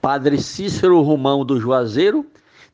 [0.00, 2.24] Padre Cícero Romão do Juazeiro,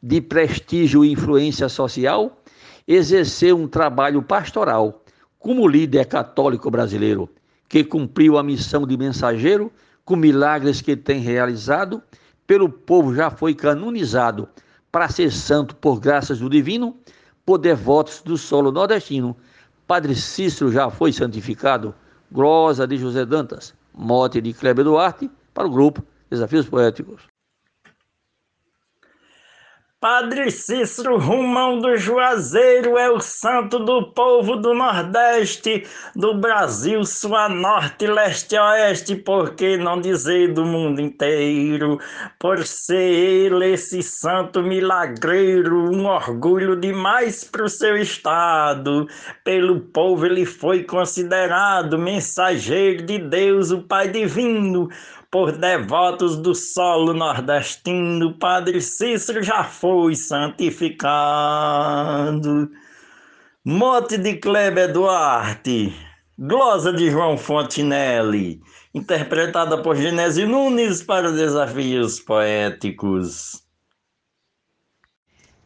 [0.01, 2.41] de prestígio e influência social,
[2.87, 5.03] exerceu um trabalho pastoral
[5.37, 7.29] como líder católico brasileiro,
[7.69, 9.73] que cumpriu a missão de mensageiro
[10.05, 12.01] com milagres que tem realizado,
[12.47, 14.49] pelo povo já foi canonizado
[14.93, 16.97] para ser santo por graças do divino,
[17.45, 19.37] por devotos do solo nordestino.
[19.85, 21.93] Padre Cícero já foi santificado.
[22.31, 27.23] Glosa de José Dantas, mote de Kleber Duarte, para o grupo Desafios Poéticos.
[29.99, 37.49] Padre Cícero Rumão do Juazeiro é o santo do povo do Nordeste, do Brasil, sua
[37.49, 41.99] norte, leste e oeste, por que não dizer do mundo inteiro?
[42.39, 49.09] Por ser ele esse santo milagreiro, um orgulho demais pro seu estado.
[49.43, 54.91] Pelo povo ele foi considerado mensageiro de Deus, o Pai Divino
[55.37, 61.11] por devotos do solo nordestino, Padre Cícero já foi santificado.
[63.63, 65.95] Mote de Kleber Duarte,
[66.39, 68.63] glosa de João Fontinelli,
[68.95, 73.63] interpretada por Genésio Nunes para Desafios Poéticos.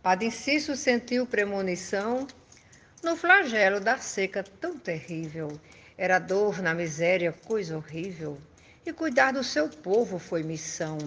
[0.03, 2.27] Padre Cícero sentiu premonição
[3.05, 5.53] no flagelo da seca tão terrível.
[5.97, 8.37] Era dor na miséria, coisa horrível
[8.85, 10.99] e cuidar do seu povo foi missão.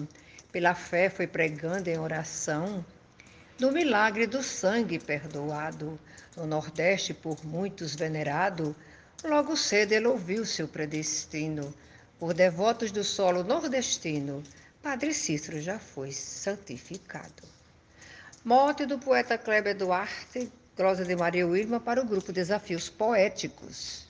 [0.52, 2.84] Pela fé foi pregando em oração
[3.58, 5.98] do milagre do sangue perdoado.
[6.36, 8.74] No Nordeste, por muitos venerado,
[9.22, 11.74] logo cedo ele ouviu seu predestino.
[12.18, 14.42] Por devotos do solo nordestino,
[14.82, 17.42] Padre Cícero já foi santificado.
[18.44, 24.06] Morte do poeta Kleber Duarte, Glosa de Maria Wilma para o grupo Desafios Poéticos.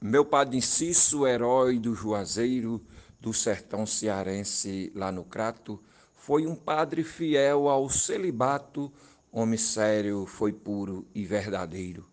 [0.00, 2.84] Meu padre Inciso, herói do Juazeiro,
[3.18, 5.82] do sertão cearense lá no Crato,
[6.14, 8.92] foi um padre fiel ao celibato,
[9.32, 12.06] homem sério, foi puro e verdadeiro.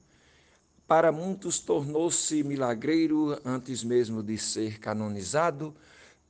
[0.87, 5.75] Para muitos tornou-se milagreiro antes mesmo de ser canonizado,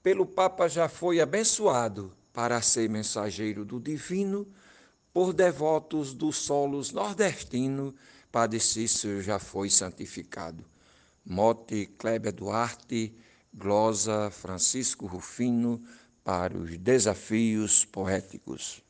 [0.02, 4.48] pelo Papa já foi abençoado para ser mensageiro do divino,
[5.14, 7.94] por devotos dos solos nordestino,
[8.32, 10.66] Padre Cícero já foi santificado.
[11.26, 13.16] Mote Kleber Duarte,
[13.54, 15.82] glosa Francisco Rufino
[16.22, 18.84] para os desafios poéticos.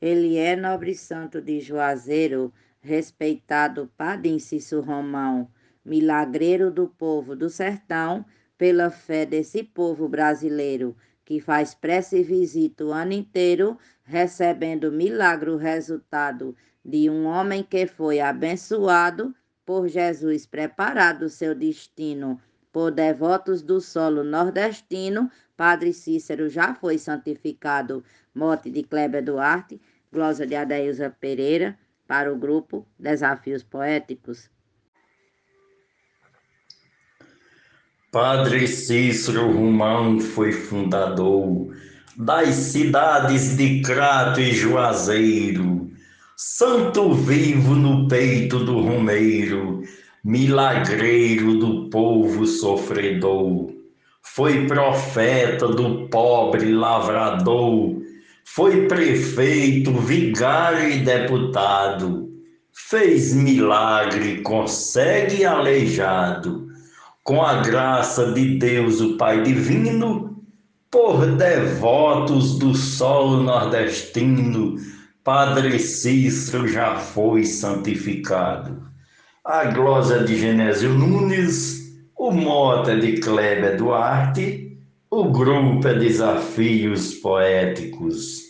[0.00, 5.50] Ele é nobre santo de Juazeiro, respeitado Padre Inciso Romão,
[5.84, 8.24] milagreiro do povo do sertão,
[8.56, 15.50] pela fé desse povo brasileiro, que faz prece e visita o ano inteiro, recebendo milagre
[15.50, 19.34] o resultado de um homem que foi abençoado
[19.70, 22.40] por Jesus preparado seu destino
[22.72, 28.02] por devotos do solo nordestino, Padre Cícero já foi santificado.
[28.34, 29.80] Morte de Kleber Duarte,
[30.12, 34.50] glosa de Adailza Pereira, para o grupo Desafios Poéticos.
[38.10, 41.76] Padre Cícero Romão foi fundador
[42.16, 45.79] das cidades de Crato e Juazeiro,
[46.42, 49.82] santo vivo no peito do romeiro,
[50.24, 53.70] milagreiro do povo sofredor.
[54.22, 57.94] Foi profeta do pobre lavrador,
[58.42, 62.30] foi prefeito, vigário e deputado.
[62.72, 66.68] Fez milagre, consegue aleijado,
[67.22, 70.42] com a graça de Deus, o Pai Divino,
[70.90, 74.78] por devotos do solo nordestino,
[75.22, 78.88] Padre Cícero já foi santificado.
[79.44, 84.78] A glosa de Genésio Nunes, o mote de Kleber Duarte,
[85.10, 88.44] o grupo é Desafios Poéticos.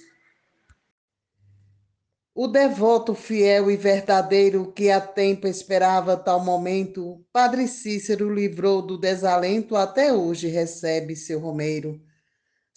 [2.33, 8.97] O devoto fiel e verdadeiro que há tempo esperava tal momento, Padre Cícero livrou do
[8.97, 12.01] desalento, até hoje recebe seu romeiro.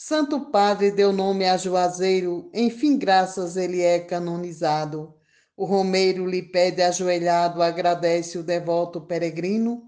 [0.05, 5.15] Santo Padre deu nome a Juazeiro, enfim, graças ele é canonizado.
[5.55, 9.81] O Romeiro lhe pede ajoelhado, agradece o devoto peregrino,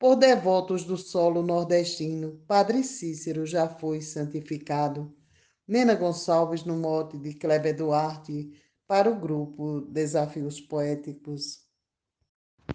[0.00, 2.42] por devotos do solo nordestino.
[2.44, 5.14] Padre Cícero já foi santificado.
[5.68, 8.50] Nena Gonçalves, no mote de Kleber Duarte,
[8.84, 11.60] para o grupo Desafios Poéticos.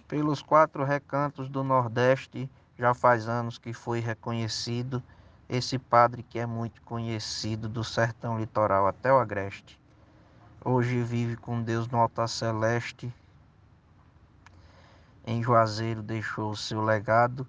[0.08, 2.50] Pelos quatro recantos do Nordeste,
[2.80, 5.04] já faz anos que foi reconhecido
[5.50, 9.80] esse padre que é muito conhecido do sertão litoral até o agreste.
[10.64, 13.14] Hoje vive com Deus no altar celeste.
[15.26, 17.48] Em Juazeiro deixou o seu legado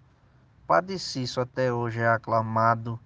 [0.69, 3.01] Padre Cício até hoje é aclamado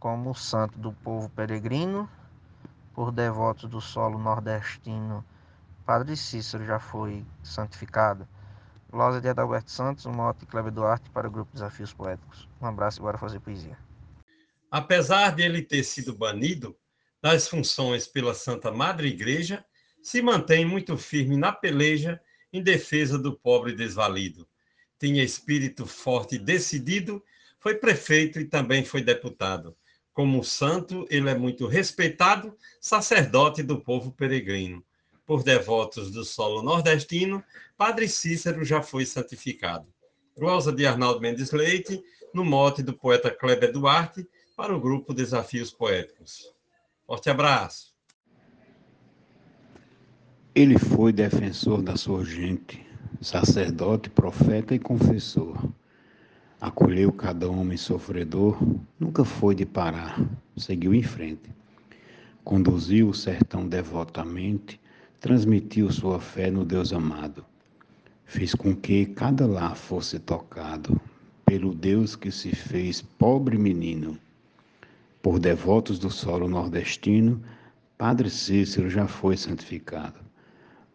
[0.00, 2.10] como santo do povo peregrino
[2.92, 5.24] por devotos do solo nordestino.
[5.86, 8.26] Padre Cícero já foi santificado.
[8.90, 12.48] Glosa de Adalberto Santos, um mote Kleber Duarte para o grupo Desafios Poéticos.
[12.60, 13.78] Um abraço e bora fazer poesia.
[14.74, 16.76] Apesar de ele ter sido banido
[17.22, 19.64] das funções pela Santa Madre Igreja,
[20.02, 22.20] se mantém muito firme na peleja
[22.52, 24.48] em defesa do pobre desvalido.
[24.98, 27.22] Tinha espírito forte e decidido,
[27.60, 29.76] foi prefeito e também foi deputado.
[30.12, 34.84] Como santo, ele é muito respeitado, sacerdote do povo peregrino.
[35.24, 37.44] Por devotos do solo nordestino,
[37.76, 39.86] Padre Cícero já foi santificado.
[40.36, 42.02] Glosa de Arnaldo Mendes Leite,
[42.34, 46.48] no mote do poeta Kleber Duarte, para o grupo Desafios Poéticos.
[47.04, 47.92] Forte abraço.
[50.54, 52.86] Ele foi defensor da sua gente,
[53.20, 55.58] sacerdote, profeta e confessor.
[56.60, 58.56] Acolheu cada homem sofredor,
[58.98, 60.20] nunca foi de parar,
[60.56, 61.50] seguiu em frente.
[62.44, 64.80] Conduziu o sertão devotamente,
[65.18, 67.44] transmitiu sua fé no Deus amado.
[68.24, 71.00] Fez com que cada lar fosse tocado
[71.44, 74.16] pelo Deus que se fez pobre menino.
[75.24, 77.42] Por devotos do solo nordestino,
[77.96, 80.20] Padre Cícero já foi santificado.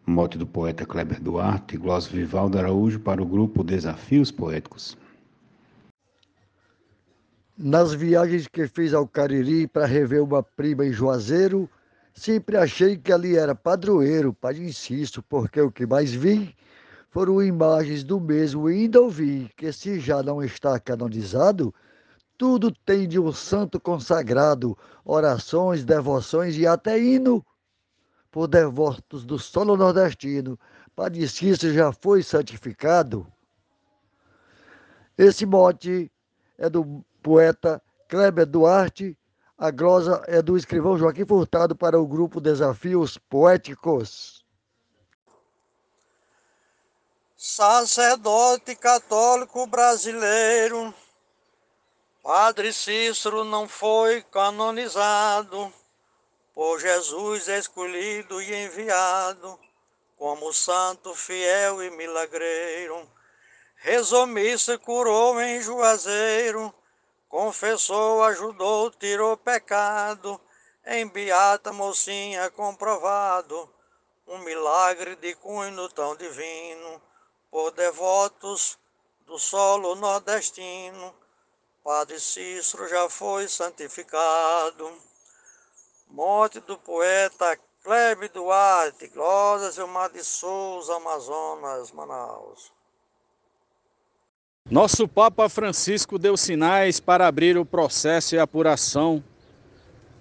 [0.06, 4.96] Mote do poeta Kleber Duarte e Gloss Vivaldo Araújo para o grupo Desafios Poéticos.
[7.58, 11.68] Nas viagens que fiz ao Cariri para rever uma prima em Juazeiro,
[12.14, 16.54] sempre achei que ali era padroeiro, Padre Inciso, porque o que mais vi
[17.10, 21.74] foram imagens do mesmo e ainda ouvi que se já não está canonizado,
[22.40, 27.44] tudo tem de um santo consagrado, orações, devoções e até hino
[28.30, 30.58] por devotos do solo nordestino.
[30.96, 33.30] Padre Cícero já foi santificado.
[35.18, 36.10] Esse mote
[36.56, 39.14] é do poeta Kleber Duarte.
[39.58, 44.46] A glosa é do escrivão Joaquim Furtado para o grupo Desafios Poéticos.
[47.36, 50.94] Sacerdote católico brasileiro,
[52.22, 55.72] Padre Cícero não foi canonizado
[56.54, 59.58] por Jesus escolhido e enviado,
[60.18, 63.10] como santo, fiel e milagreiro.
[63.76, 66.74] Rezou missa, curou em Juazeiro,
[67.26, 70.38] confessou, ajudou, tirou pecado,
[70.84, 73.72] em beata mocinha comprovado,
[74.26, 77.00] um milagre de cunho tão divino,
[77.50, 78.78] por devotos
[79.24, 81.14] do solo nordestino,
[81.82, 84.90] Padre Cícero já foi santificado.
[86.10, 92.70] Morte do poeta Clebe Duarte, Glória Gilmar de Souza, Amazonas, Manaus.
[94.70, 99.24] Nosso Papa Francisco deu sinais para abrir o processo e apuração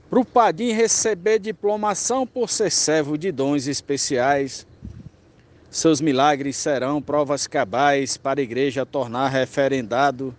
[0.10, 4.66] para o Padim receber diplomação por ser servo de dons especiais.
[5.70, 10.36] Seus milagres serão provas cabais para a igreja tornar referendado.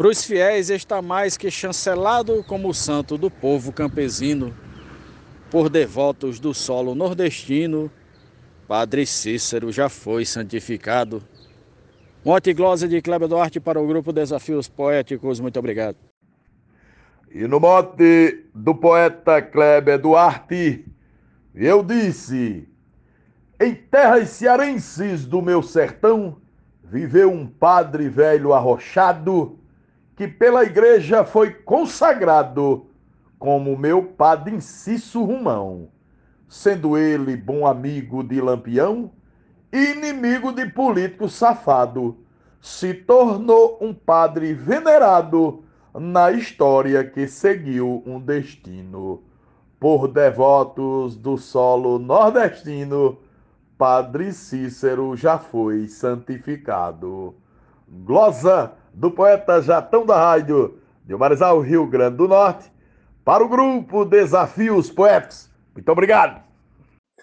[0.00, 4.56] Para os fiéis está mais que chancelado como santo do povo campesino.
[5.50, 7.92] Por devotos do solo nordestino,
[8.66, 11.22] Padre Cícero já foi santificado.
[12.24, 15.38] Mote e glosa de Kleber Duarte para o grupo Desafios Poéticos.
[15.38, 15.98] Muito obrigado.
[17.30, 20.82] E no mote do poeta Kleber Duarte,
[21.54, 22.66] eu disse:
[23.60, 26.40] Em terras cearenses do meu sertão,
[26.82, 29.59] viveu um padre velho arrochado,
[30.20, 32.84] que pela igreja foi consagrado
[33.38, 35.88] como meu padre Inciso Rumão,
[36.46, 39.10] sendo ele bom amigo de Lampião
[39.72, 42.18] inimigo de político safado,
[42.60, 49.22] se tornou um padre venerado na história que seguiu um destino.
[49.78, 53.16] Por devotos do solo nordestino,
[53.78, 57.34] Padre Cícero já foi santificado.
[57.88, 62.70] Glosa do poeta Jatão da Rádio, de Marizal, Rio Grande do Norte,
[63.24, 65.48] para o grupo Desafios Poetas.
[65.74, 66.44] Muito obrigado.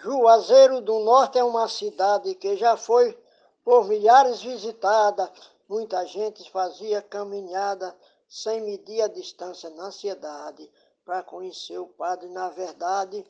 [0.02, 3.16] Juazeiro do Norte é uma cidade que já foi
[3.64, 5.30] por milhares visitada.
[5.68, 7.94] Muita gente fazia caminhada
[8.28, 10.68] sem medir a distância na ansiedade
[11.04, 13.24] para conhecer o Padre na verdade,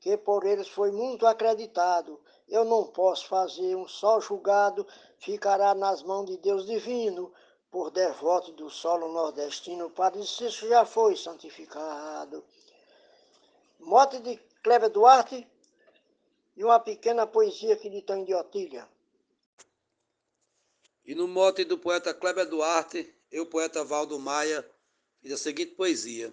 [0.00, 2.18] que por eles foi muito acreditado.
[2.48, 4.86] Eu não posso fazer um só julgado,
[5.18, 7.30] ficará nas mãos de Deus divino.
[7.70, 12.44] Por devoto do solo nordestino, o Padre Cícero já foi santificado.
[13.78, 15.46] Mote de Cleber Duarte,
[16.56, 18.86] e uma pequena poesia que de Otília.
[21.06, 24.68] E no mote do poeta Kleber Duarte, eu, poeta Valdo Maia,
[25.22, 26.30] fiz a seguinte poesia.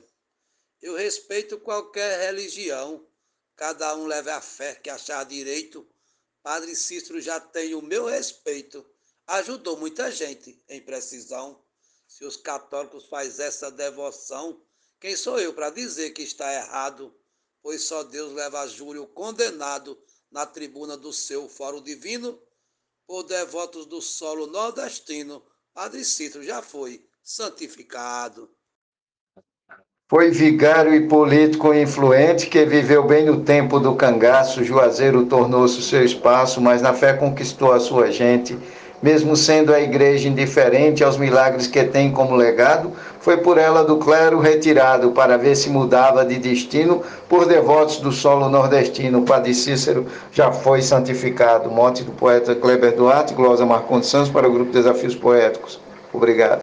[0.81, 3.07] Eu respeito qualquer religião,
[3.55, 5.87] cada um leve a fé que achar direito.
[6.43, 8.85] Padre Cícero já tem o meu respeito,
[9.27, 11.59] ajudou muita gente em precisão.
[12.07, 14.61] Se os católicos faz essa devoção,
[14.99, 17.13] quem sou eu para dizer que está errado?
[17.61, 19.99] Pois só Deus leva Júlio condenado
[20.31, 22.39] na tribuna do seu fórum divino
[23.05, 25.43] por devotos do solo nordestino.
[25.73, 28.49] Padre Cícero já foi santificado.
[30.09, 34.63] Foi vigário e político influente que viveu bem no tempo do cangaço.
[34.63, 38.57] Juazeiro tornou-se seu espaço, mas na fé conquistou a sua gente
[39.01, 43.97] mesmo sendo a igreja indiferente aos milagres que tem como legado, foi por ela do
[43.97, 49.19] clero retirado para ver se mudava de destino por devotos do solo nordestino.
[49.19, 51.69] O padre Cícero já foi santificado.
[51.69, 55.79] Monte do poeta Kleber Duarte, Glosa Marcondes Santos para o grupo Desafios Poéticos.
[56.13, 56.55] Obrigado.